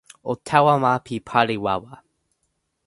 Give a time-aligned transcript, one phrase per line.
[0.31, 1.93] o tawa ma pi pali wawa.